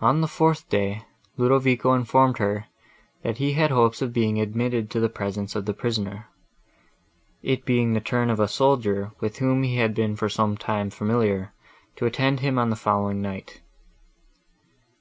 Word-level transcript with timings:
On 0.00 0.20
the 0.20 0.26
fourth 0.26 0.68
day, 0.68 1.02
Ludovico 1.36 1.94
informed 1.94 2.38
her, 2.38 2.64
that 3.22 3.38
he 3.38 3.52
had 3.52 3.70
hopes 3.70 4.02
of 4.02 4.12
being 4.12 4.40
admitted 4.40 4.90
to 4.90 4.98
the 4.98 5.08
presence 5.08 5.54
of 5.54 5.64
the 5.64 5.72
prisoner; 5.72 6.26
it 7.40 7.64
being 7.64 7.92
the 7.92 8.00
turn 8.00 8.30
of 8.30 8.40
a 8.40 8.48
soldier, 8.48 9.12
with 9.20 9.36
whom 9.38 9.62
he 9.62 9.76
had 9.76 9.94
been 9.94 10.16
for 10.16 10.28
some 10.28 10.56
time 10.56 10.90
familiar, 10.90 11.52
to 11.94 12.04
attend 12.04 12.40
him 12.40 12.58
on 12.58 12.70
the 12.70 12.74
following 12.74 13.22
night. 13.22 13.60